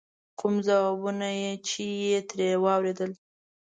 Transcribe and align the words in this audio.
کوم 0.39 0.55
ځوابونه 0.67 1.27
چې 1.67 1.83
یې 2.03 2.17
ترې 2.29 2.49
واورېدل. 2.63 3.11